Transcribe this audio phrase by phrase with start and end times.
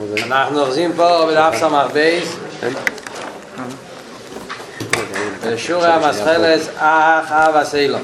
[0.00, 2.36] אנחנו אוחזים פה בדף סמ"ך בייס
[5.46, 8.02] בשיעורי המסחלס אח אב הסיילום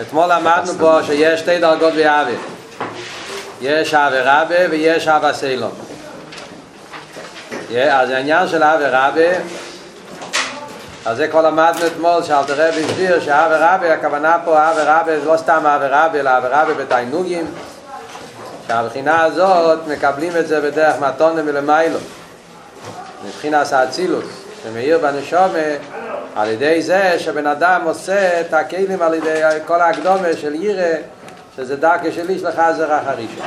[0.00, 2.34] אתמול למדנו פה שיש שתי דרגות באבי
[3.60, 5.72] יש אבי רבי ויש אב הסיילום
[7.90, 9.28] אז העניין של אבי רבי
[11.06, 15.26] אז זה כבר למדנו אתמול שאלת הרב הסביר שאבי רבי הכוונה פה אבי רבי זה
[15.26, 17.54] לא סתם אבי רבי אלא אבי רבי בתיינוגים
[18.70, 21.98] שהבחינה הזאת מקבלים את זה בדרך מתונה מלמיילו
[23.26, 24.24] מבחינת האצילוס
[24.62, 25.58] שמאיר בנשומה
[26.36, 30.96] על ידי זה שבן אדם עושה את הכלים על ידי כל ההקדומה של ירא
[31.56, 33.46] שזה דרכי של איש לך זה רח הראשון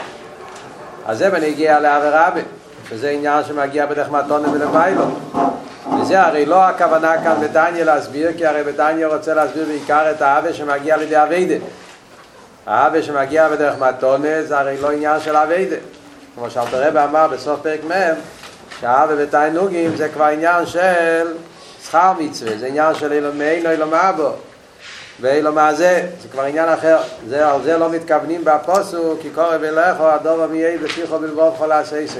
[1.05, 2.41] אז זה בנגיע לאבי רבי
[2.89, 5.05] שזה עניין שמגיע בדרך מתונה מלמיילו
[6.01, 10.53] וזה הרי לא הכוונה כאן בדניה להסביר כי הרי בדניה רוצה להסביר בעיקר את האבי
[10.53, 11.55] שמגיע על ידי אביידה
[12.65, 15.75] האווה שמגיע בדרך מתונה זה הרי לא עניין של אביידה
[16.35, 18.15] כמו שאלת רבי אמר בסוף פרק מהם
[18.79, 21.33] שהאווה בתיינוגים זה כבר עניין של
[21.83, 24.31] שכר מצווה זה עניין של אילומי אילום אבו.
[25.21, 26.97] ואילום הזה זה כבר עניין אחר.
[27.27, 32.19] זה, על זה לא מתכוונים בפוסו כי קורא ולכו הדובר מייד בשיחו בלבוב חולה הסייסי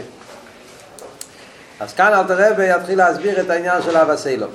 [1.80, 4.50] אז כאן אלת רבי יתחיל להסביר את העניין של אבא סיילום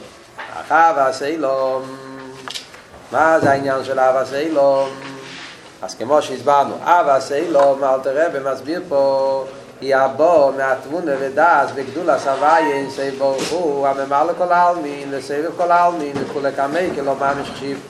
[0.71, 1.97] אבא סיילום
[3.12, 4.89] מה זה העניין של אבא סיילום
[5.83, 9.45] אז כמו שהסברנו, אבא סיילו, אלתר רבי מסביר פה,
[9.81, 15.71] היא הבו מהתמונה ודס וגדולה סבייה אין סי ברוך הוא, הממר לכל העלמין, לסבב כל
[15.71, 17.81] העלמין, וכולי כמי כלא מה משחשיב.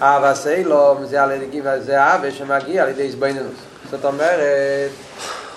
[0.00, 3.56] אבא סיילו, זה על ידי זה אבא שמגיע על ידי זבנינוס.
[3.90, 4.90] זאת אומרת,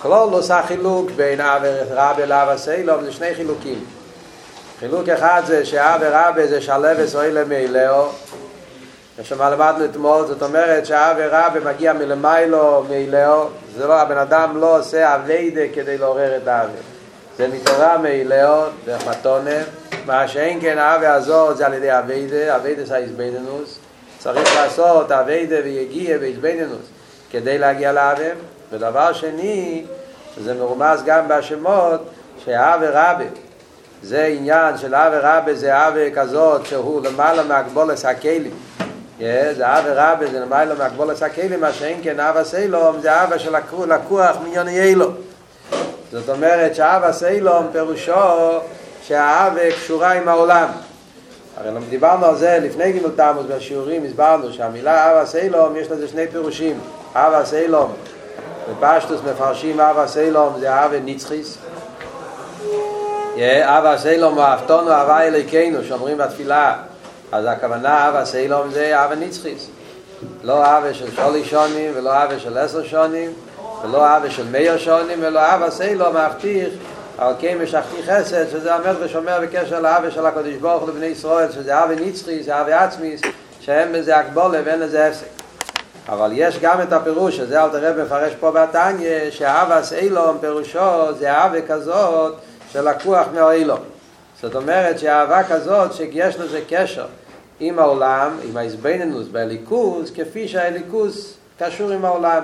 [0.02, 3.86] כלול עושה חילוק בין אבא רבי לאבא סיילו, זה שני חילוקים.
[4.80, 8.10] חילוק אחד זה שאבא רבי זה שלב וסוי למיילאו,
[9.24, 14.80] שמה למדנו אתמול, זאת אומרת שהאב ורבי מגיע מלמיילו, מאילאו, זה לא, הבן אדם לא
[14.80, 16.70] עושה אביידה כדי לעורר את האב.
[17.38, 19.60] זה מתעורר מאילאו, דרך מתונה,
[20.06, 23.80] מה שאין כן האב יעזור זה על ידי אביידה, אביידה זה איזבנינוס,
[24.20, 26.86] צריך לעשות אביידה ויגיע ואיזבנינוס
[27.32, 28.18] כדי להגיע לאב.
[28.72, 29.86] ודבר שני,
[30.44, 32.02] זה מרומז גם בשמות,
[32.46, 33.26] שהאב ורבי,
[34.04, 38.52] זה עניין של אב ורבי זה אב כזאת שהוא למעלה מהגבולס הכלים
[39.20, 43.24] זה אבא רבי, זה נמי לו מהגבול עשה כלים, מה שאין כן אבא סיילום, זה
[43.24, 43.56] אבא של
[43.88, 45.12] לקוח מיון יאילו.
[46.12, 48.60] זאת אומרת שאבא סיילום פירושו
[49.04, 50.68] שהאבא קשורה עם העולם.
[51.58, 56.28] הרי דיברנו על זה לפני גימל תמוס בשיעורים, הסברנו שהמילה אבא סיילום יש לזה שני
[56.28, 56.80] פירושים.
[57.14, 57.94] אבא סיילום,
[58.70, 61.58] בפשטוס מפרשים אבא סיילום זה אבא נצחיס.
[63.64, 66.76] אבא סיילום הוא אהבתנו אהבה אליקנו, שאומרים בתפילה.
[67.32, 69.68] אז הכוונה אבא סיילום זה אבא נצחיס
[70.44, 73.34] לא אבא של שולי שונים ולא אבא של עשר שונים
[73.84, 76.70] ולא אבא של מאיר שונים ולא אבא סיילום מבטיח
[77.18, 81.52] על כן משכתי חסד שזה אומר ושומר בקשר לאבא של הקדוש ברוך הוא לבני ישראל
[81.52, 83.22] שזה אבא נצחיס, זה אבא עצמיס
[83.62, 85.26] שהם בזה הקבולה ואין לזה הפסק.
[86.10, 91.46] אבל יש גם את הפירוש שזה אל תראה מפרש פה בתניה שאבא סיילום פירושו זה
[91.46, 92.36] אבא כזאת
[92.72, 93.95] שלקוח מהאילום
[94.42, 97.06] זאת אומרת שהאהבה כזאת שיש לזה קשר
[97.60, 102.44] עם העולם, עם ההזבנינוס בליכוז, כפי שהליכוז קשור עם העולם.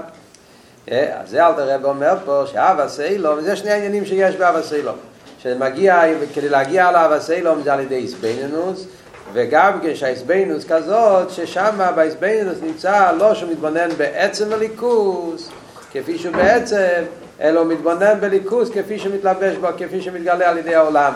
[0.88, 4.96] אז זה אל תראה ואומר פה שאהבה סיילום, וזה שני העניינים שיש באהבה סיילום.
[5.40, 6.01] שמגיע,
[6.34, 8.85] כדי להגיע לאהבה סיילום זה על ידי הזבנינוס,
[9.34, 15.50] וגם כשההזבנינוס כזאת, ששם בהזבנינוס נמצא לא שהוא מתבונן בעצם הליכוז,
[15.91, 17.03] כפי שהוא בעצם,
[17.41, 21.13] אלא הוא מתבונן בליכוז כפי שמתלבש בו, כפי שמתגלה על ידי העולם.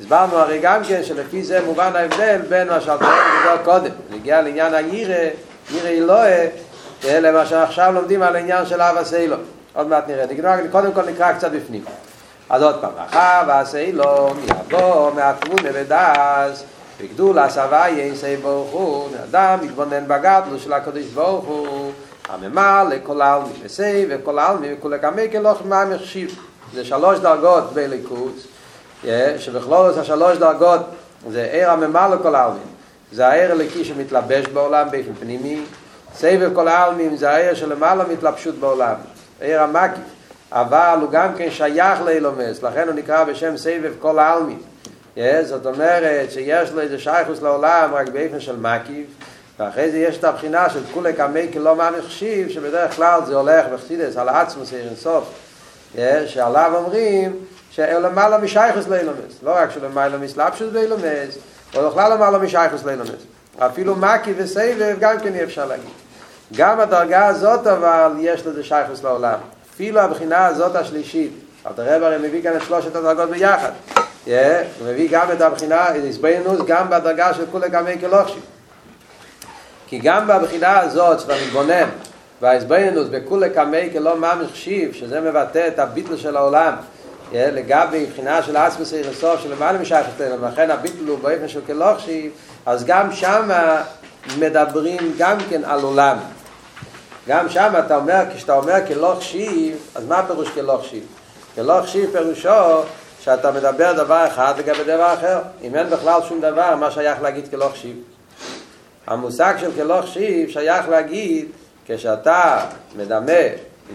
[0.00, 4.74] הסברנו הרי גם כן שלפי זה מובן ההבדל בין מה שאתה אומר קודם, נגיע לעניין
[4.74, 5.28] הירא,
[5.70, 9.40] ירא אלוהה, מה שעכשיו לומדים על העניין של אב הסיילום.
[9.74, 11.84] עוד מעט נראה, נגנוע, קודם כל נקרא קצת בפנים.
[12.50, 16.64] אז עוד פעם, אחאב הסיילום יבוא מהתמונה ודס,
[17.00, 21.92] בגדול הסבי יסי ברוך הוא, אדם מתבונן בגדלו של הקדוש ברוך הוא,
[22.28, 26.38] הממר לכל העלמי וסי וכל העלמי וכולי כמי כלוך מה מחשיב.
[26.74, 28.46] זה שלוש דרגות בליכוז.
[29.38, 30.80] שבכלול השלוש דרגות
[31.30, 32.68] זה עיר הממה לכל העלמין.
[33.12, 35.62] זה העיר הלקי שמתלבש בעולם באופן פנימי.
[36.14, 38.94] סבב כל העלמין זה העיר שלמעלה מתלבשות בעולם.
[39.40, 40.04] עיר המקיף
[40.52, 44.58] אבל הוא גם כן שייך לאילומס לכן הוא נקרא בשם סבב כל העלמין.
[45.42, 49.06] זאת אומרת שיש לו איזה שייכוס לעולם רק באופן של מקיף
[49.58, 53.66] ואחרי זה יש את הבחינה של כולי כמי כלא מה מחשיב שבדרך כלל זה הולך
[53.72, 55.24] בחסידס על עצמוס עיר סוף
[56.26, 57.36] שעליו אומרים
[57.70, 61.38] שלמעלה משייכוס לאילומס, לא רק שלמעלה מסלבשוס באילומס,
[61.74, 63.10] או בכלל למעלה משייכוס לאילומס.
[63.58, 65.90] אפילו מקי וסבב גם כן אי אפשר להגיד.
[66.56, 69.38] גם הדרגה הזאת אבל יש לזה שייכוס לעולם.
[69.74, 71.32] אפילו הבחינה הזאת השלישית,
[71.66, 73.70] אל תראה הרי מביא כאן את שלושת הדרגות ביחד.
[74.78, 78.40] הוא מביא גם את הבחינה, הסבינוס, גם בדרגה של כולי קמי כלוכשי.
[79.86, 81.88] כי גם בבחינה הזאת שאתה מתבונן,
[82.42, 86.74] וההסבינוס בכולי קמי כלא ממש חשיב, שזה מבטא את הביטל של העולם,
[87.32, 92.30] לגבי בחינה של אסמוס אירסוף של למעלה משייך אצלנו, ולכן הביטל הוא באופן של כלוכשי,
[92.66, 93.50] אז גם שם
[94.38, 96.16] מדברים גם כן על עולם.
[97.28, 101.04] גם שם אתה אומר, כשאתה אומר כלוך שיב, אז מה הפירוש כלוך שיב?
[101.54, 102.82] כלוך שיב פירושו
[103.20, 105.38] שאתה מדבר דבר אחד לגבי דבר אחר.
[105.62, 107.96] אם אין בכלל שום דבר, מה שייך להגיד כלוך שיב?
[109.06, 111.46] המושג של כלוך שיב שייך להגיד
[111.88, 112.60] כשאתה
[112.96, 113.32] מדמה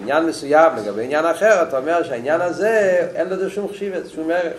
[0.01, 4.53] עניין מסוים לגבי עניין אחר, אתה אומר שהעניין הזה אין לזה שום חשיבת, שום ערך.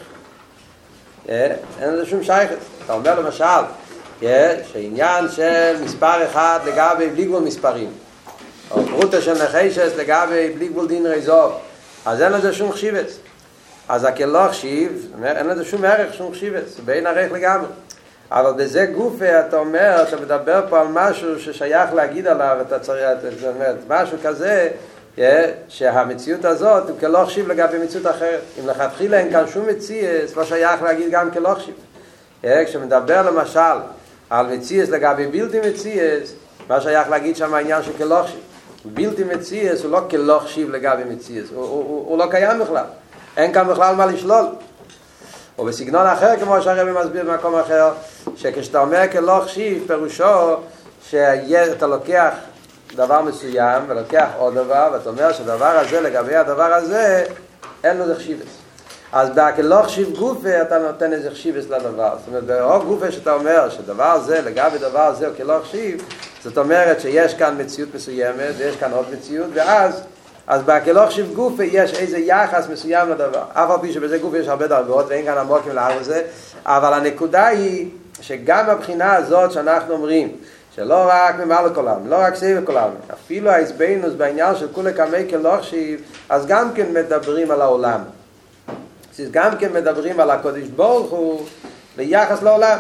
[1.29, 2.57] אין לזה שום שייכת.
[2.85, 3.45] אתה אומר למשל,
[4.73, 7.91] שעניין של מספר אחד לגבי בלי גבול מספרים.
[8.71, 11.53] או פרוטה של נחשס לגבי בלי גבול דין רזוב,
[12.07, 13.19] אז אין לזה שום חשיבס.
[13.89, 17.67] אז הכלא חשיב, אין לזה שום ערך, שום חשיבס, בין ערך לגמרי.
[18.33, 23.07] אבל בזה גופה אתה אומר, אתה מדבר פה על משהו ששייך להגיד עליו, אתה צריך,
[23.41, 24.69] זאת אומרת, משהו כזה,
[25.69, 28.41] שהמציאות הזאת הוא כלא חשיב לגבי מציאות אחרת.
[28.61, 31.75] אם לכתחילה אין כאן שום מציאס, לא שייך להגיד גם כלא חשיב.
[32.67, 33.79] כשמדבר למשל
[34.31, 36.35] על מציאס לגבי בלתי מציאס,
[36.69, 38.41] מה שייך להגיד שם העניין של כלא חשיב.
[38.85, 42.85] בלתי מציאס הוא לא כלוך שיב לגבי מציאס, הוא, הוא, הוא, הוא לא קיים בכלל,
[43.37, 44.45] אין כאן בכלל מה לשלול.
[45.63, 47.93] או בסגנון אחר, כמו שהרבי מסביר במקום אחר,
[48.37, 50.57] שכשאתה אומר כלוך שיב, פירושו
[51.09, 52.35] שאתה לוקח
[52.97, 57.25] דבר מסוים ולוקח עוד דבר, ואתה אומר שהדבר הזה לגבי הדבר הזה,
[57.85, 58.47] אין לו חשיבס.
[59.13, 62.15] אז בכלוך שיב גופה אתה נותן איזה חשיבס לדבר.
[62.19, 66.03] זאת אומרת, ברוב גופה שאתה אומר שדבר זה לגבי דבר זה הוא כלוך שיב,
[66.45, 70.03] זאת אומרת שיש כאן מציאות מסוימת ויש כאן עוד מציאות ואז
[70.53, 74.49] אז בהקלוך של גופה יש איזה יחס מסוים לדבר אף על פי שבזה גופה יש
[74.49, 76.23] הרבה דרגות ואין כאן עמוקים להר לזה
[76.67, 77.89] אבל הנקודה היא
[78.21, 80.37] שגם הבחינה הזאת שאנחנו אומרים
[80.77, 85.65] שלא רק ממעל לכולם, לא רק סביב לכולם, אפילו ההסבינוס בעניין של כולי קמי כלוך
[85.65, 88.01] שיב, אז גם כן מדברים על העולם.
[89.19, 91.47] אז גם כן מדברים על הקודש ברוך הוא
[91.97, 92.79] ביחס לעולם.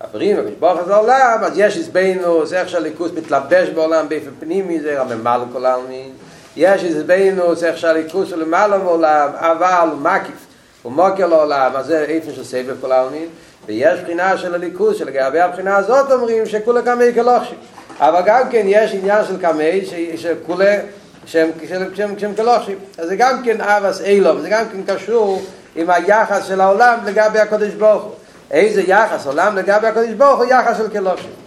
[0.00, 5.40] עברים ומשבוח את העולם, אז יש הסבינוס, איך שהליכוס מתלבש בעולם באיפה פנימי, זה רממל
[5.52, 6.12] כל העלמין.
[6.56, 10.46] יש הסבינוס, איך שהליכוס הוא למעלה מעולם, אבל הוא מקיף,
[10.82, 13.28] הוא מוקר לעולם, אז זה איפה של סבב כל העלמין.
[13.66, 17.54] ויש בחינה של הליכוס, שלגבי הבחינה הזאת אומרים שכולה קמי כלוכשי.
[18.00, 19.80] אבל גם כן יש עניין של קמי,
[20.16, 20.78] שכולה,
[21.26, 21.50] שהם,
[21.94, 22.74] שהם, שהם כלוכשי.
[22.98, 25.42] אז זה גם כן אבס אילום, זה גם כן קשור
[25.76, 28.12] עם היחס של העולם לגבי הקודש ברוך הוא.
[28.50, 31.45] איזה יחס עולם לגבי הקדוש ברוך הוא יחס של כלושים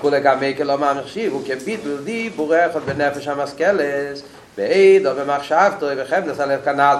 [0.00, 4.22] כולה גם מייקל לא מהמחשיב הוא כביטל דיבור אחד בנפש המשכלס
[4.56, 6.96] בעיד או במחשבתו וחמדס הלב כנ"ל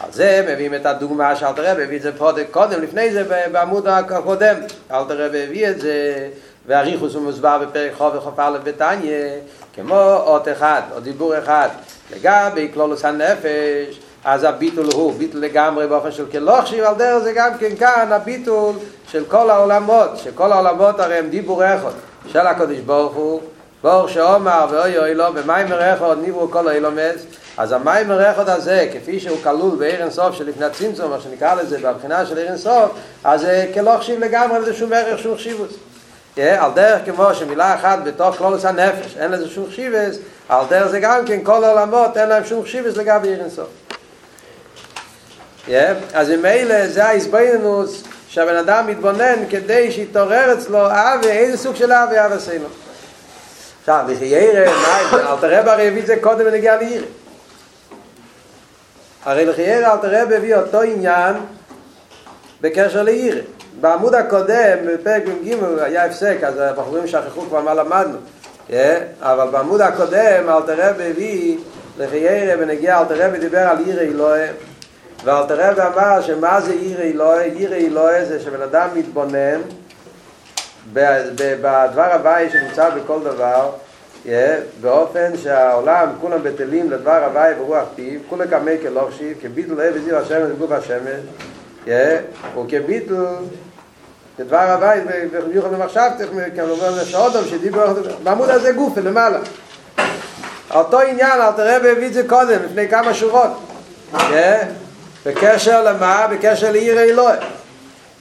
[0.00, 3.86] על זה מביאים את הדוגמה שאלת הרב הביא את זה פה קודם לפני זה בעמוד
[3.88, 4.56] הקודם.
[4.90, 6.28] אלת הרב הביא את זה
[6.66, 9.28] והריחוס הוא מוסבר בפרק חוב וחוף א' בתניא
[9.74, 11.68] כמו אות אחד או דיבור אחד.
[12.10, 17.32] לגבי כלולוס הנפש אז הביטול הוא ביטול לגמרי באופן של כלוך שיב על דרך זה
[17.32, 18.74] גם כן כאן הביטול
[19.08, 21.90] של כל העולמות שכל העולמות הרי הם דיבור אחד
[22.32, 23.40] של הקודש ברוך הוא
[23.82, 27.26] ברוך שאומר ואוי אוי לא במיימר אחד נברו כל האילומס
[27.56, 32.26] אז המיימר אחד הזה כפי שהוא כלול בעיר אינסוף שלפני הצמצום מה שנקרא לזה בבחינה
[32.26, 32.90] של עיר אינסוף
[33.24, 35.72] אז זה כלוך שיב לגמרי לזה שום ערך שום חשיבוס
[36.36, 40.18] על דרך כמו שמילה אחת בתוך כלולוס הנפש אין לזה שום חשיבוס
[40.48, 43.68] על דרך זה גם כן כל העולמות אין להם שום חשיבוס לגבי עיר אינסוף.
[46.14, 48.02] אז אלה זה ההסבינוס
[48.36, 52.64] שהבן אדם מתבונן כדי שיתעורר אצלו אבי, איזה סוג של אבי אבי עשינו
[53.80, 54.72] עכשיו, לחיירה,
[55.12, 57.06] אל תראה הרי הביא את זה קודם ונגיע לעירה
[59.24, 61.36] הרי לחיירה אל תראה הביא אותו עניין
[62.60, 63.40] בקשר לעירה
[63.80, 68.18] בעמוד הקודם, בפרק מ"ג היה הפסק, אז הבחורים שכחו כבר מה למדנו
[69.20, 71.58] אבל בעמוד הקודם אל תראה הביא
[71.98, 74.52] לחיירה ונגיע אל תראה ודיבר על עירה אלוהים
[75.24, 79.60] ואל תראה ואמר שמה זה עיר אלוהי, עיר אלוהי זה שבן אדם מתבונן
[80.92, 83.70] בדבר הוואי שנמצא בכל דבר
[84.80, 90.50] באופן שהעולם כולם בטלים לדבר הוואי ורוח פיו כולם כמי כלוכשי כביטל אב וזיר השמש
[90.52, 91.20] וגוף השמש
[92.56, 93.14] וכביטל
[94.38, 95.00] לדבר הוואי
[95.32, 96.24] וביוחד במחשבתך
[96.56, 99.38] כמובן שעודם שדיבר בעמוד הזה גוף למעלה.
[100.74, 103.50] אותו עניין אל תראה והביא את זה קודם לפני כמה שורות
[105.26, 106.26] בקשר למה?
[106.30, 107.38] בקשר לעיר אלוהי.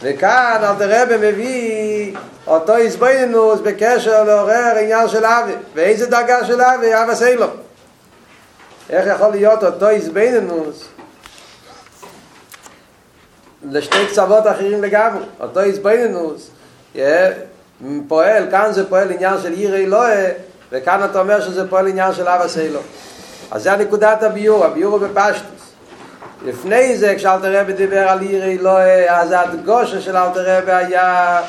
[0.01, 2.15] וכאן אל תראה במביא
[2.47, 6.93] אותו איזבנינוס בקשר לעורר עניין של אבי ואיזה דרגה של אבי?
[6.93, 7.49] אבא סיילום
[8.89, 10.85] איך יכול להיות אותו איזבנינוס
[13.69, 16.49] לשתי קצוות אחרים לגמרי אותו איזבנינוס
[18.07, 20.25] פועל, כאן זה פועל עניין של עיר אלוהה
[20.71, 22.83] וכאן אתה אומר שזה פועל עניין של אבא סיילום
[23.51, 25.54] אז זה הנקודת הביור, הביור הוא בפשטוס
[26.45, 31.41] לפני זה כשאלתר רבי דיבר על עיר אלוהה אז הדגושה של אלתר רבי היה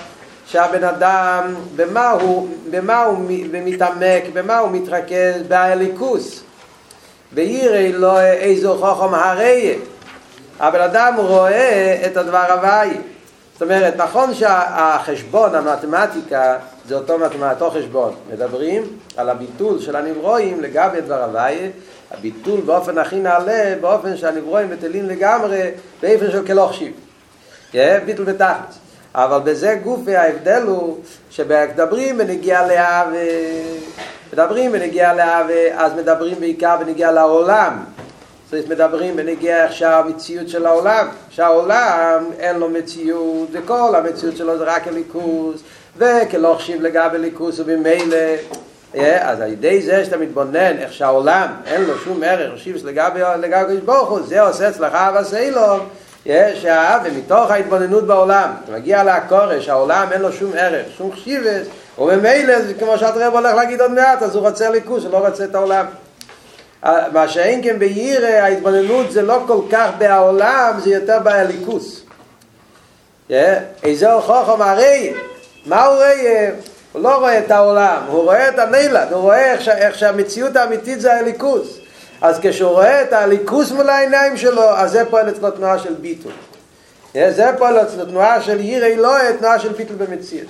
[0.46, 3.18] שהבן אדם במה הוא, במה הוא
[3.52, 5.42] מתעמק, במה הוא מתרכז?
[5.48, 6.42] באליקוס.
[7.32, 9.78] בעיר אלוהה איזו חוכם הרי
[10.60, 12.90] הבן אדם רואה את הדבר הוואי.
[13.52, 16.56] זאת אומרת, נכון שהחשבון, המתמטיקה,
[16.88, 18.14] זה אותו מתמטו חשבון.
[18.32, 18.82] מדברים
[19.16, 21.68] על הביטול של הנברואים לגבי דבר הוויה,
[22.10, 25.70] הביטול באופן הכי נעלה, באופן שהנברואים בטלים לגמרי,
[26.02, 26.92] באיפן של כלוכשיב.
[27.72, 27.98] כן?
[28.06, 28.74] ביטול בתחת.
[29.14, 30.98] אבל בזה גופי ההבדל הוא
[31.30, 33.16] שבדברים בנגיע לאהבה,
[34.32, 37.84] מדברים בנגיע לאהבה, אז מדברים בעיקר בנגיע לעולם.
[38.50, 44.64] זאת מדברים בנגיע איך שהמציאות של העולם, שהעולם אין לו מציאות, וכל המציאות שלו זה
[44.64, 45.60] רק הליכוס,
[45.96, 48.16] וכלא חשיב לגבי ליכוס ובמילא,
[48.94, 53.76] אז על ידי זה שאתה מתבונן איך שהעולם אין לו שום ערך, חשיב לגבי לגבי
[53.76, 54.94] ברוך הוא, זה עושה אצלך
[55.50, 55.78] לו,
[56.26, 56.66] יש
[57.04, 61.66] ומתוך ההתבוננות בעולם, אתה מגיע לעקורש, העולם אין לו שום ערך, שום חשיבס,
[61.98, 65.44] ובמילא, כמו שאת רב הולך להגיד עוד מעט, אז הוא רוצה ליכוס, הוא לא רוצה
[65.44, 65.86] את העולם.
[67.12, 72.02] מה שאין כן בירא, ההתבוננות זה לא כל כך בעולם, זה יותר באליקוס.
[73.82, 74.62] איזה חוכם
[75.66, 76.50] מה הוא רואה?
[76.96, 81.00] הוא לא רואה את העולם, הוא רואה את הנילד, הוא רואה איך, איך שהמציאות האמיתית
[81.00, 81.78] זה האליקוס.
[82.20, 86.32] אז כשהוא רואה את האליקוס מול העיניים שלו, אז זה פועל אצלו תנועה של ביטול.
[87.14, 90.48] זה פועל אצלו תנועה של ירא אלוהי, תנועה של ביטול במציאות.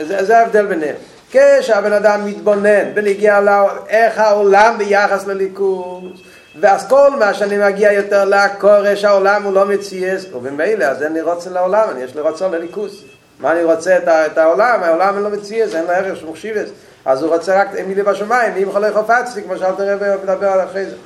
[0.00, 0.94] זה ההבדל ביניהם.
[1.30, 6.22] כשהבן אדם מתבונן בנגיע לאיך העולם ביחס לליכוז
[6.60, 11.20] ואז כל מה שאני מגיע יותר לקורש העולם הוא לא מציאס ובמילא אז אין לי
[11.20, 13.04] רוצה לעולם, אני יש לי רוצה לליכוז
[13.42, 14.82] מה אני רוצה את, את העולם?
[14.82, 16.68] העולם אין לו מציאס, אין לו ערך של מוחשיבס
[17.04, 20.64] אז הוא רוצה רק מילי בשמיים, אם יכול לאכוף עצמי כמו שאלת רבי מדבר על
[20.64, 20.96] אחרי זה.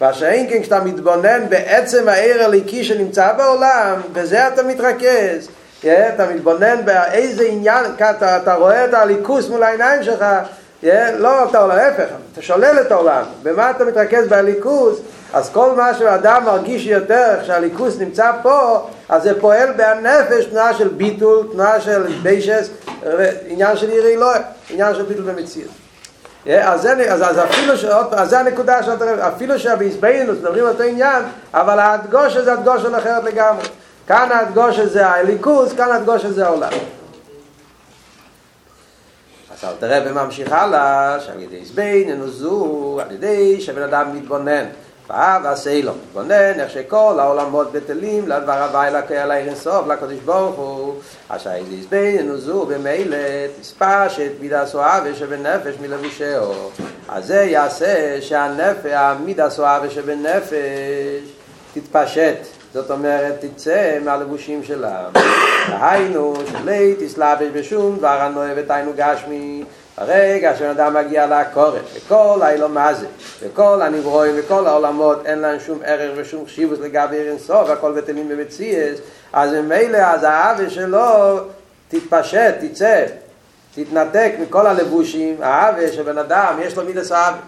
[0.00, 5.48] והשאין כן כשאתה מתבונן בעצם העיר הליקי שנמצא בעולם בזה אתה מתרכז
[5.86, 10.24] אתה מתבונן באיזה עניין, אתה, אתה רואה את הליכוס מול העיניים שלך,
[11.18, 14.98] לא אתה עולה, להפך, אתה שולל את העולם, במה אתה מתרכז בליכוס,
[15.32, 20.88] אז כל מה שאדם מרגיש יותר כשהליכוס נמצא פה, אז זה פועל בנפש תנועה של
[20.88, 22.70] ביטול, תנועה של ביישס,
[23.46, 24.32] עניין של עירי לא,
[24.70, 25.70] עניין של ביטול במציאות.
[26.46, 31.22] אז זה, אז, אפילו, ש, אז זה הנקודה שאתה רואה, אפילו שבעזבנו מדברים אותו עניין,
[31.54, 33.64] אבל ההדגושה זה הדגושה אחרת לגמרי.
[34.06, 36.72] כאן הדגוש הזה האליקוס, כאן הדגוש הזה העולם.
[39.52, 44.64] אז אל תראה וממשיך הלאה, שעל ידי זבין ננוזו, על ידי שבן אדם מתבונן.
[45.12, 50.18] ואהב עשה לו, מתבונן איך שכל העולמות בטלים לדבר הווי לקי על העיר אינסוף, לקודש
[50.24, 50.94] ברוך הוא,
[51.28, 53.16] אשר איזה זבין ננוזו במילא
[53.60, 56.52] תספשת מידה סואבה שבנפש מלבושהו.
[57.08, 61.22] אז זה יעשה שהנפש, המידה סואבה שבנפש
[61.74, 62.38] תתפשט.
[62.74, 65.08] זאת אומרת, תצא מהלבושים שלה.
[65.82, 69.64] היינו, שלי תסלבש בשום דבר הנוהב את היינו גשמי.
[69.96, 73.06] הרגע שבן אדם מגיע לעקורת, וכל האילו מה זה,
[73.42, 78.28] וכל הנברואים וכל העולמות אין להם שום ערך ושום חשיבוס לגבי עיר אינסוף, הכל בטלים
[78.28, 78.98] במציאס,
[79.32, 81.38] אז ממילא אז האווה שלו
[81.88, 83.04] תתפשט, תצא,
[83.74, 87.40] תתנתק מכל הלבושים, האווה שבן אדם יש לו מידס האווה.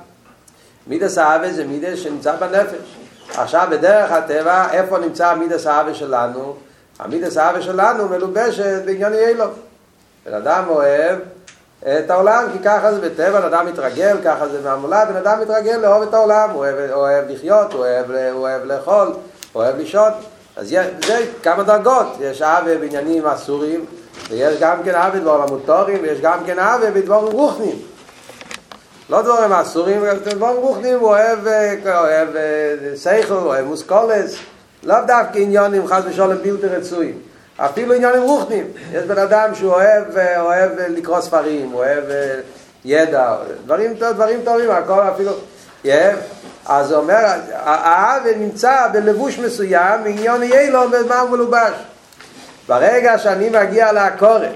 [0.86, 2.96] מידס האווה זה מידס שנמצא בנפש.
[3.36, 6.56] עכשיו בדרך הטבע, איפה נמצא המידס האווה שלנו?
[6.98, 9.44] המידס האווה שלנו מלובשת בעניין יעלו.
[10.26, 11.18] בן אדם אוהב
[11.86, 15.76] את העולם, כי ככה זה בטבע, בן אדם מתרגל, ככה זה מהמולד, בן אדם מתרגל
[15.76, 19.06] לאהוב את העולם, הוא אוהב, אוהב לחיות, הוא אוהב, הוא אוהב לאכול,
[19.52, 20.10] הוא אוהב לישון.
[20.56, 23.84] אז יש, זה כמה דרגות, יש אהבה בעניינים אסורים,
[24.30, 27.78] ויש גם כן אהבה בדברים מוטורים, ויש גם כן אהבה בדברים רוחניים.
[29.10, 31.38] לא דברים אסורים, דברים רוחניים, הוא אוהב,
[31.86, 32.28] אוהב
[32.94, 34.36] סייכל, הוא אוהב מוסקולס,
[34.82, 37.18] לא דווקא עניונים חס ושולם בלתי רצויים,
[37.56, 38.66] אפילו עניונים רוחניים.
[38.92, 40.04] יש בן אדם שהוא אוהב,
[40.38, 42.04] אוהב לקרוא ספרים, אוהב
[42.84, 45.32] ידע, דברים, דברים טובים, הכל אפילו...
[46.66, 47.24] אז הוא אומר,
[47.64, 51.72] האב נמצא בלבוש מסוים, עניון יהיה לו במה הוא מלובש.
[52.68, 54.54] ברגע שאני מגיע לעקורת,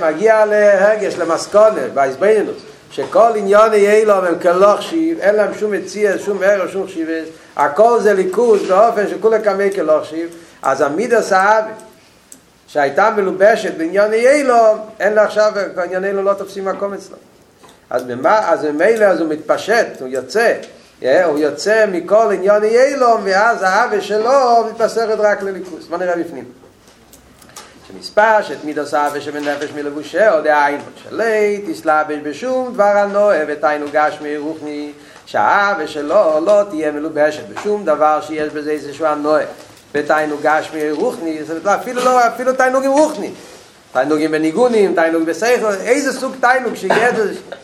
[0.00, 2.56] מגיע להרגש, למסכונת, בהסבינוס,
[2.90, 7.28] שכל עניון יהיה לו הם כלוך שיב, אין להם שום מציע, שום ערך, שום שיבס,
[7.56, 10.28] הכל זה ליכוז באופן שכולה כמי כלוך שיב,
[10.64, 11.70] אז המידס האבי,
[12.66, 17.16] שהייתה מלובשת בעניין אילום, אין לה עכשיו, בעניין אילום לא תופסים מקום אצלו.
[17.90, 20.54] אז במה, אז ממילא אז הוא מתפשט, הוא יוצא,
[21.02, 25.86] הוא יוצא מכל עניין אילום, ואז האווה שלו מתפסרת רק לליכוס.
[25.86, 26.44] בוא נראה בפנים.
[27.88, 34.92] שמספש את מידוס האווה שבנפש מלבושהו, דהיינו, שלי תסלבש בשום דבר הנועה ותיינו גשמי רוחני,
[35.26, 39.44] שהאווה שלו לא תהיה מלובשת בשום דבר שיש בזה איזשהו הנועה.
[39.94, 41.38] ותיינו גשמי רוחני,
[41.74, 43.30] אפילו לא, אפילו תיינוגים רוחני.
[43.92, 47.10] תיינוגים בניגונים, תיינוגים בסייכל, איזה סוג תיינוג שיהיה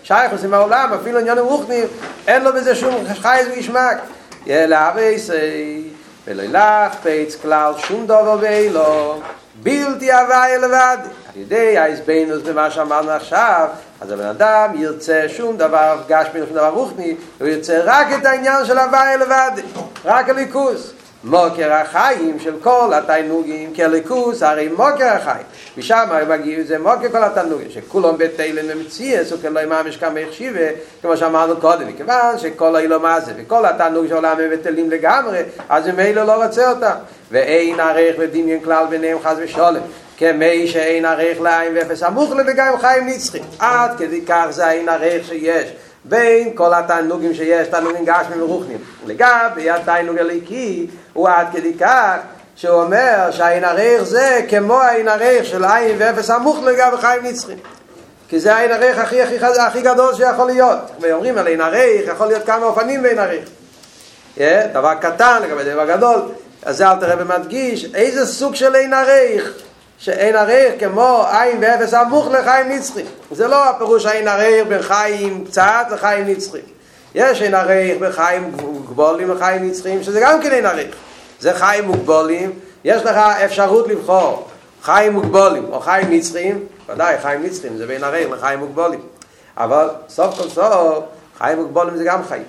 [0.03, 1.83] שייך עושים העולם, אפילו עניינים רוחני,
[2.27, 3.99] אין לו בזה שום חייז וישמק.
[4.47, 5.85] יהיה להבי סי,
[6.27, 9.21] ולא ילך פייץ כלל שום דובר ואילו,
[9.63, 10.99] בלתי הוואי לבד.
[11.35, 13.69] על ידי ההסבינוס במה שאמרנו עכשיו,
[14.01, 18.65] אז הבן אדם ירצה שום דבר גשמי, שום דבר רוחני, הוא ירצה רק את העניין
[18.65, 19.51] של הוואי לבד,
[20.05, 20.93] רק הליכוס.
[21.25, 25.45] מוקר החיים של כל התיינוגים כליכוס, הרי מוקר החיים.
[25.77, 30.67] משם מגיע, זה מוקר כל התיינוגים, שכולם בתהילים ומציאס, וכן לא יממש כמה יחשיבה,
[31.03, 35.43] כמו שאמרנו קודם, מכיוון שכל האילו מה זה, וכל התיינוגים של העולם הם בטלים לגמרי,
[35.69, 36.95] אז ממילא לא רוצה אותם.
[37.31, 39.81] ואין ערך לדמיין כלל ביניהם חס ושולם.
[40.19, 43.43] כמי שאין ערך לעין ואפס המוחלט וגם חיים נצחים.
[43.59, 45.73] עד כדי כך זה אין ערך שיש.
[46.05, 48.79] בין כל התענוגים שיש, תענוגים גשמים ורוחנים.
[49.07, 52.17] לגבי התענוג הליקי, הוא עד כדי כך
[52.57, 57.59] שהוא אומר שהעין הריח זה כמו העין הריח של עין ואפס עמוך לגבי חיים נצחים.
[58.29, 60.79] כי זה העין הריח הכי, הכי, הכי גדול שיכול להיות.
[61.01, 63.45] ואומרים על עין הריח, יכול להיות כמה אופנים בעין הריח.
[64.37, 64.41] Yeah,
[64.73, 66.21] דבר קטן לגבי דבר גדול.
[66.63, 69.45] אז זה אל תראה ומדגיש, איזה סוג של עין הריח?
[69.99, 73.03] שאין הריח כמו עין ואפס עמוך לחיים נצחי.
[73.31, 76.59] זה לא הפירוש העין הריח בחיים קצת לחיים נצחי.
[77.15, 78.53] יש עין הריח בחיים
[79.01, 80.95] מוגבולים לחיים נצחיים, שזה גם כן עין הריח.
[81.41, 82.53] זה חיים מוגבולים,
[82.85, 84.49] יש לך אפשרות לבחור
[84.83, 89.01] חיים מוגבולים או חיים נצחיים, ודאי חיים נצחיים זה בין הריח לחיים מוגבולים.
[89.57, 91.05] אבל סוף כל סוף
[91.39, 92.45] חיים מוגבולים זה גם חיים.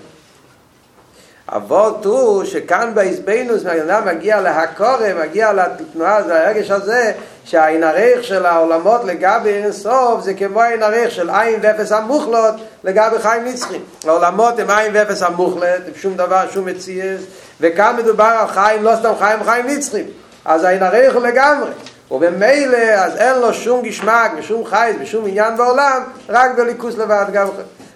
[1.49, 7.11] אבות הוא שכאן בהסבינוס מהגנב מגיע להקורא, מגיע לתנועה, זה הרגש הזה
[7.45, 12.55] שהעין הריח של העולמות לגבי אין סוף זה כמו העין הריח של עין ואפס המוחלט
[12.83, 13.81] לגבי חיים נצחים.
[14.07, 17.21] העולמות הם עין ואפס המוחלט, עם שום דבר, שום מציאס,
[17.61, 20.05] וכאן מדובר על חיים, לא סתם חיים, חיים נצחים.
[20.45, 21.69] אז העין הריח הוא לגמרי.
[22.11, 27.47] ובמילא אז אין לו שום גשמק ושום חייס ושום עניין בעולם, רק בליכוס לבד גם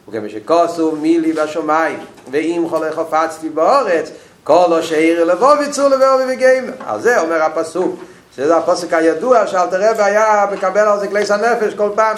[0.10, 2.00] וכמו שכוסו מילי בשמיים
[2.32, 4.12] ואם חולה חפצתי באורץ
[4.44, 7.96] כל או שאיר לבוא ויצור לבוא וגיימר על זה אומר הפסוק
[8.36, 12.16] שזה הפסוק הידוע שאלתר רבי היה מקבל על זה כלי הנפש כל פעם.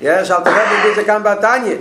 [0.00, 1.76] יש אלתר רבי מביא זה כאן בתניא.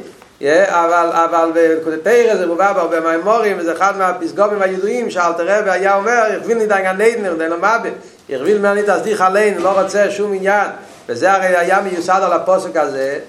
[0.68, 6.24] אבל אבל בקודתרא זה מובא בהרבה מהאמורים וזה אחד מהפסגומים הידועים שאלתר רבי היה אומר
[6.34, 7.92] ירביל לי דיין הנדנר דיין המאבד
[8.30, 10.68] ירביל מרני תסדיך עלינו לא רוצה שום עניין.
[11.10, 13.20] וזה הרי היה מיוסד על הפסוק הזה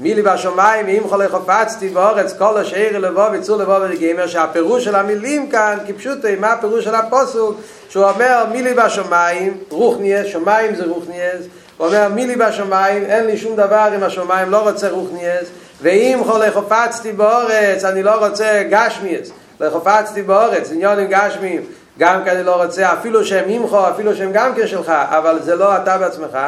[0.00, 5.50] מילי בשמיים אם חולה חפצתי באורץ כל השאיר לבוא ויצור לבוא ולגמר שהפירוש של המילים
[5.50, 11.02] כאן כפשוט מה הפירוש של הפוסוק שהוא אומר מילי בשמיים רוח נהיה שמיים זה רוח
[11.08, 11.30] נהיה
[11.76, 15.40] הוא אומר מילי בשמיים אין לי שום דבר עם השמיים לא רוצה רוח נהיה
[15.82, 19.30] ואם חולה חפצתי באורץ אני לא רוצה גשמיאס
[19.62, 21.62] חפצתי באורץ עניונים גשמיים
[21.98, 25.76] גם כי אני לא רוצה אפילו שהם ממחו אפילו שהם גם כשלך אבל זה לא
[25.76, 26.38] אתה בעצמך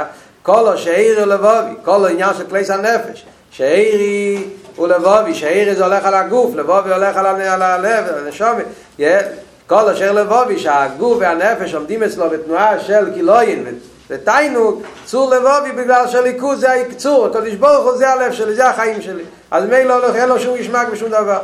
[0.42, 4.44] כל השאיר לבובי כל העניין של כליס הנפש שאירי
[4.76, 8.64] הוא לבובי, שאירי זה הולך על הגוף, לבובי הולך על הלב, על הנשומת.
[9.66, 13.66] כל אשר לבובי, שהגוף והנפש עומדים אצלו בתנועה של קילוין
[14.10, 19.02] ותיינוג, צור לבובי בגלל שליכוז זה הקצור, הקדוש ברוך הוא זה הלב שלי, זה החיים
[19.02, 19.22] שלי.
[19.50, 21.38] אז מילא אין לו שום ישמק ושום דבר.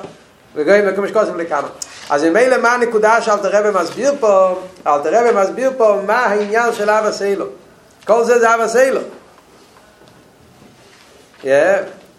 [0.55, 1.69] וגויים וכמו שקוסם לכמה.
[2.11, 6.91] אז מילא מה הנקודה שאלתר רבי מסביר פה, אלתר רבי מסביר פה מה העניין של
[6.91, 7.47] אבא סיילו.
[8.07, 9.01] כל זה זה אבא סיילו.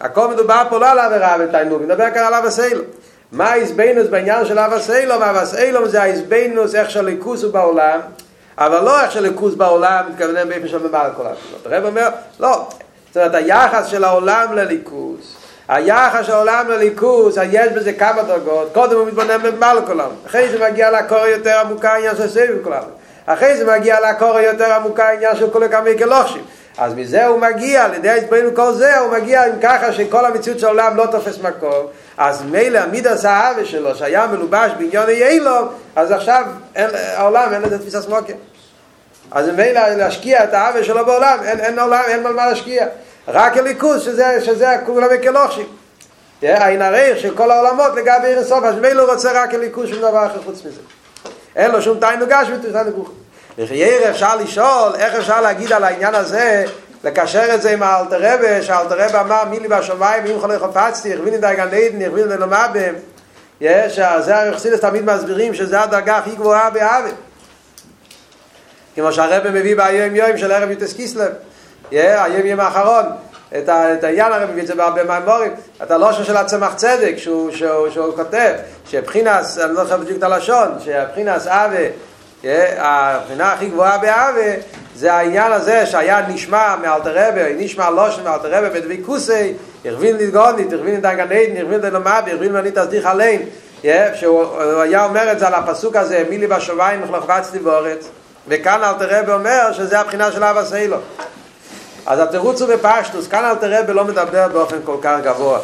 [0.00, 2.84] הכל מדובר פה לא על עבירה ותיינוג, מדבר כאן על אבא סיילום.
[3.32, 4.58] מה האיזבנוס בעניין של?
[4.58, 8.00] אבא סיילום זה האיזבנוס איך שהליכוס הוא בעולם,
[8.58, 11.66] אבל לא איך שהליכוס בעולם מתכוונן באיפה של ממעל כל התפילות.
[11.66, 12.08] הרב אומר,
[12.40, 12.68] לא.
[13.08, 15.36] זאת אומרת, היחס של העולם לליכוס,
[15.68, 20.16] היחס של העולם לליכוס, יש בזה כמה דרגות, קודם הוא מתבונן במעל כל העולם.
[20.26, 22.90] אחרי זה מגיע לקור יותר עמוקה העניין של סביב כל העולם.
[23.26, 26.42] אחרי זה מגיע לקור יותר עמוקה העניין של כל הכמה כלושים.
[26.78, 30.58] אז מזה הוא מגיע, על ידי ההסברים כל זה, הוא מגיע עם ככה שכל המציאות
[30.58, 31.86] של העולם לא תופס מקום,
[32.16, 35.56] אז מילא המידס האהבה שלו, שהיה מלובש בעניון יעילו,
[35.96, 38.32] אז עכשיו אין, העולם אין לזה תפיסה סמוקר.
[39.30, 42.86] אז מילא להשקיע את האהבה שלו בעולם, אין, אין עולם, אין מה להשקיע.
[43.28, 45.64] רק הליכוז, שזה, שזה כולם כלוכשי.
[46.42, 49.98] העין הריח של כל העולמות לגבי עיר הסוף, אז מילא הוא רוצה רק הליכוז, שום
[49.98, 50.80] דבר אחר חוץ מזה.
[51.56, 53.08] אין לו שום תיינוגש ותיינוגש.
[53.58, 56.64] וחייר אפשר לשאול איך אפשר להגיד על העניין הזה
[57.04, 61.14] לקשר את זה עם האלתר רבה שהאלתר רבה אמר מי לי בשמיים אם חולי חפצתי
[61.14, 62.38] הכווין את דייגן עדן הכווין את
[62.72, 62.94] בהם
[63.60, 67.08] יש, זה הרחסילס תמיד מסבירים שזה הדרגה הכי גבוהה באהבה
[68.94, 71.32] כמו שהרבא מביא ביום יום של ערב יוטס קיסלב.
[71.90, 73.04] היום יום האחרון.
[73.58, 77.14] את, ה, את העניין הרב מביא את זה בהרבה מהמורים את הלושן של הצמח צדק
[77.16, 78.52] שהוא, שהוא, שהוא כותב
[78.86, 81.78] שבחינס, אני לא זוכר בדיוק את הלשון שבחינס אבה
[82.44, 84.60] הבחינה הכי גבוהה באבה
[84.96, 89.52] זה העניין הזה שהיה נשמע מאלתר רבי, נשמע לושן מאלתר רבי בדבי כוסי,
[89.84, 93.42] הרבין לדגונית, הרבין לדגן עדן, הרבין לדלמבי, הרבין ואני תסדיך עליין,
[94.14, 98.08] שהוא היה אומר את זה על הפסוק הזה, מילי בשוויים מחלחבצתי באורץ,
[98.48, 100.96] וכאן אלתר רבי אומר שזה הבחינה של אבא סיילו.
[102.06, 105.58] אז התירוץ הוא בפשטוס, כאן אלתר רבי לא מדבר באופן כל כך גבוה.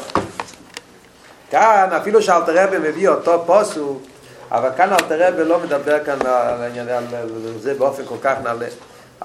[1.50, 4.02] כאן, אפילו שאלתר רבי מביא אותו פוסוק,
[4.50, 8.66] אבל כאן אלתר רבי לא מדבר כאן על העניין הזה באופן כל כך נעלה.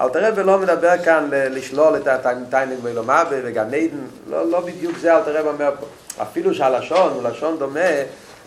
[0.00, 3.98] אלתר רבי לא מדבר כאן לשלול את הטיינג באילומאבה וגן עדן,
[4.30, 5.86] לא, לא בדיוק זה אלתר רבי אומר פה.
[6.22, 7.90] אפילו שהלשון הוא לשון דומה,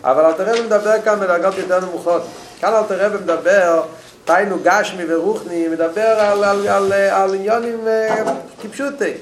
[0.04, 2.22] אבל אלתר רבי מדבר כאן בדרגות יותר נמוכות.
[2.60, 3.82] כאן אלתר רבי מדבר
[4.24, 7.88] תיינו גשמי ורוחני, מדבר על, על, על, על עניונים
[8.62, 9.12] כפשוטי.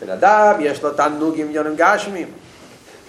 [0.00, 2.28] בן אדם יש לו תענוגים עניונים גשמיים.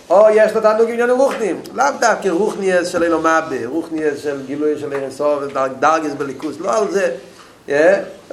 [0.09, 1.61] או יש לו תענוגים עניונים רוחניים.
[1.73, 5.43] לאו דווקא רוחניאס של אילומאבה, רוחניאס של גילוי של אירסוף,
[5.79, 7.11] דרגס בליכוס, לא על זה.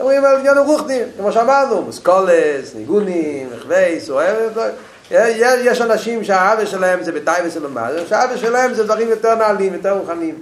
[0.00, 4.10] אומרים על עניין רוחני, כמו שאמרנו, מוסקולס, ניגונים, מחוויס,
[5.40, 10.34] יש אנשים שהאבא שלהם זה בתאי וסלומה, שהאבא שלהם זה דברים יותר נעלים, יותר רוחניים.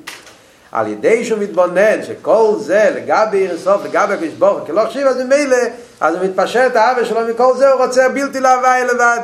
[0.72, 5.06] על ידי שהוא מתבונן שכל זה לגבי עיר הסוף, לגבי הקביש ברוך, כי לא חשיב
[5.06, 5.56] אז ממילא,
[6.00, 9.20] אז הוא מתפשט האבא שלו מכל זה, הוא רוצה בלתי להווי לבד.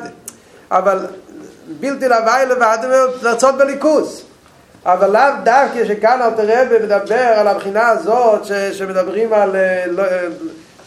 [0.70, 0.98] אבל
[1.80, 4.22] בלתי להווי לבד, הוא לרצות בליכוס.
[4.86, 10.04] אבל לאו דווקא שכאן אל תראה ומדבר על הבחינה הזאת ש, שמדברים על לא,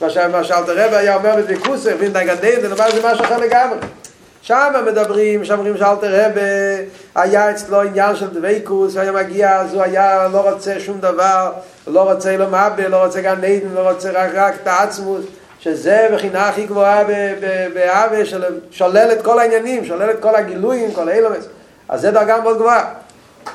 [0.01, 3.77] מה שאל תראה היה אומר בדבקוסר ואין דגנדין זה נאמר זה משהו אחר לגמרי
[4.41, 6.27] שם מדברים, שם אומרים שאל תראה
[7.15, 11.51] היה אצלו עניין של דבקוס היה מגיע אז הוא היה לא רוצה שום דבר
[11.87, 12.47] לא רוצה לא
[12.89, 15.25] לא רוצה גן עדן לא רוצה רק, רק את העצמוס
[15.61, 17.03] שזה בחינה הכי גבוהה
[17.73, 18.17] באהבה
[18.71, 21.47] שולל את כל העניינים שולל את כל הגילויים, כל האילומס
[21.89, 22.93] אז זה דרגה מאוד גבוהה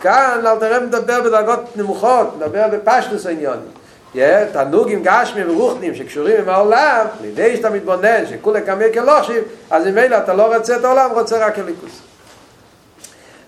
[0.02, 3.58] כאן אל תראה מדבר בדרגות נמוכות, מדבר בפשטוס העניין.
[4.52, 10.34] תענוגים גשמים ורוחנים שקשורים עם העולם, לידי שאתה מתבונן שכולי כמי כלושים, אז אלה אתה
[10.34, 12.00] לא רוצה את העולם, רוצה רק הליכוס.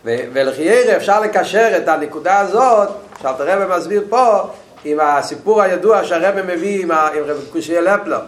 [0.05, 2.89] ולחיירה אפשר לקשר את הנקודה הזאת,
[3.23, 4.41] שאלת הרב מסביר פה,
[4.85, 8.21] עם הסיפור הידוע שהרב מביא עם, עם קושי לפלר.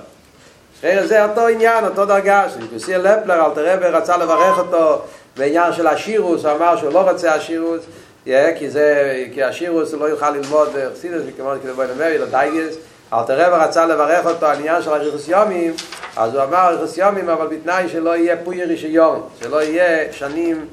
[0.80, 5.02] זה אותו עניין, אותו דרגה, שקושי לפלר, אלת הרב רצה לברך אותו
[5.36, 7.80] בעניין של השירוס, הוא אמר שהוא לא רוצה השירוס,
[8.26, 12.26] yeah, כי, זה, כי השירוס הוא לא יוכל ללמוד בחסידס, וכמו כדי בואי נאמר, לא
[12.26, 12.74] דייגס,
[13.12, 15.72] אלתר רב רצה לברך אותו עניין של הריחוס יומים,
[16.16, 20.66] אז הוא אמר ריחוס יומים, אבל בתנאי שלא יהיה פויר רישיון, שלא יהיה שנים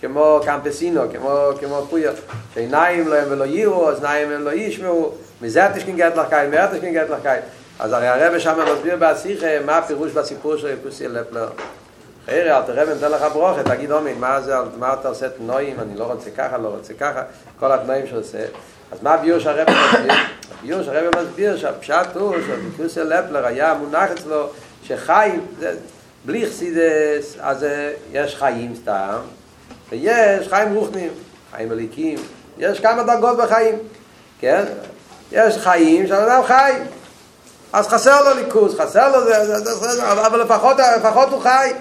[0.00, 2.12] כמו קמפסינו, כמו, כמו פויר,
[2.54, 5.96] שעיניים להם ולא יירו, אוזניים הם לא ישמעו, מזה תשכין
[6.28, 7.42] קיים, מזה תשכין קיים.
[7.80, 11.48] אז הרי הרב שם מסביר בהשיחה מה הפירוש בסיפור של ריחוס לפלר.
[12.26, 15.98] חייר, אל תראה ונתן לך ברוכה, תגיד עומד, מה זה, מה אתה עושה תנועים, אני
[15.98, 17.22] לא רוצה ככה, לא רוצה ככה,
[17.60, 18.44] כל התנועים שעושה.
[18.92, 20.12] אז מה הביור שהרב מסביר?
[20.58, 24.46] הביור שהרב מסביר שהפשט הוא שבקריסיה לפלר היה מונח אצלו
[24.82, 25.46] שחיים,
[26.24, 27.66] בלי חסידס, אז
[28.12, 29.18] יש חיים סתם,
[29.90, 31.10] ויש חיים רוחנים,
[31.50, 32.18] חיים מליקים,
[32.58, 33.78] יש כמה דרגות בחיים,
[34.40, 34.64] כן?
[35.32, 36.72] יש חיים שהאדם חי,
[37.72, 39.56] אז חסר לו ליכוז, חסר לו זה,
[40.12, 41.72] אבל לפחות, לפחות הוא חי.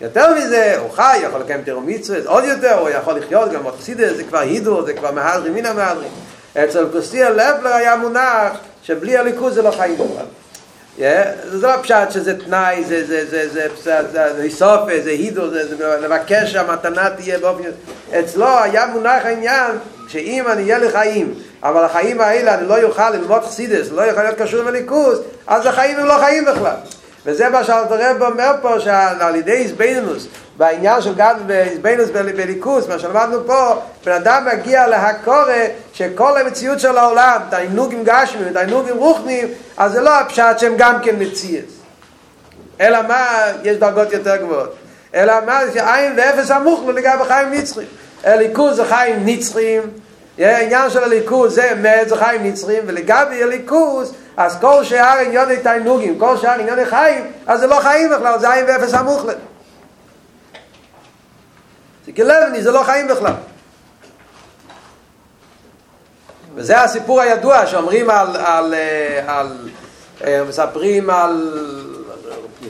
[0.00, 4.14] יותר מזה, הוא חי, יכול לקיים תירו מצווה, עוד יותר, הוא יכול לחיות, גם מפסידה,
[4.14, 6.10] זה כבר הידור, זה כבר מהדרים, מן המהדרים.
[6.64, 10.26] אצל קוסטיה לפלר היה מונח שבלי הליכוז זה לא חיים בכלל.
[11.50, 15.62] זה לא פשט שזה תנאי, זה זה זה זה זה זה היסופה, זה הידו, זה
[16.00, 17.62] לבקש שהמתנה תהיה באופן...
[18.20, 19.70] אצלו היה מונח העניין
[20.08, 24.38] שאם אני אהיה לחיים, אבל החיים האלה אני לא יוכל ללמוד חסידס, לא יכול להיות
[24.38, 26.76] קשור עם הליכוז, אז החיים הם לא חיים בכלל.
[27.26, 32.98] וזה מה שאלתר רב אומר פה, שעל ידי איזבנינוס, בעניין של גד ואיזבנינוס בליכוס, מה
[32.98, 33.74] שלמדנו פה,
[34.06, 35.52] בן אדם מגיע להקורא
[35.92, 41.14] שכל המציאות של העולם, תענוגים גשמים, תענוגים רוחניים, אז זה לא הפשט שהם גם כן
[41.18, 41.64] מציאס.
[42.80, 43.26] אלא מה,
[43.62, 44.74] יש דרגות יותר גבוהות.
[45.14, 47.88] אלא מה, שעין ואפס המוכלו לגבי חיים נצחיים.
[48.24, 49.82] הליכוז זה חיים נצחיים,
[50.46, 56.18] העניין של הליכוז זה אמת, זה חיים נצחיים, ולגבי הליכוז, אז כל שאר עניוני תיינוגים,
[56.18, 59.36] כל שאר עניוני חיים, אז זה לא חיים בכלל, זה עין ואפס המוחלט.
[62.06, 63.32] זה כלבני, זה לא חיים בכלל.
[66.54, 68.74] וזה הסיפור הידוע שאומרים על, על,
[69.26, 69.68] על,
[70.20, 71.58] על מספרים על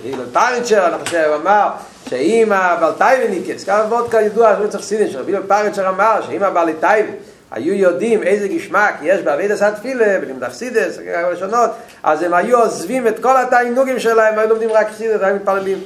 [0.05, 1.69] הלל פרנצ'ר, אני חושב, אמר
[2.09, 7.13] שאם הבעל טייבניקס, כמה ועוד כידוע, אני צריך סידן, שרבי פרנצ'ר אמר שאם הבעל טייבן
[7.51, 11.71] היו יודעים איזה גשמק יש בעביד עשת תפילה, בלימוד אכסידס, כאלה ראשונות,
[12.03, 15.79] אז הם היו עוזבים את כל התענוגים שלהם, היו לומדים רק אכסידס, היו מתפללים.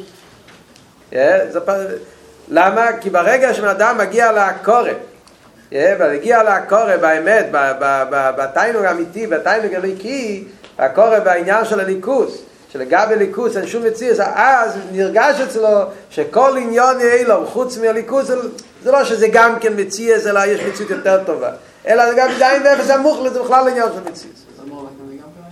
[2.48, 2.86] למה?
[3.00, 4.90] כי ברגע שבן אדם מגיע לקורא,
[5.72, 7.46] ומגיע לקורא באמת,
[8.10, 10.44] בתיינוג האמיתי, בתיינוג הליקי,
[10.78, 12.42] הקורא בעניין של הליכוס,
[12.72, 15.68] שלגבי ליכוס אין שום מציאס, אז נרגש אצלו
[16.10, 18.26] שכל עניון יהיה לו, חוץ מהליכוס,
[18.84, 21.50] זה לא שזה גם כן מציאס, אלא יש מציאות יותר טובה.
[21.86, 24.41] אלא זה גם עדיין ואפס המוחלט, זה בכלל עניין של מציאס.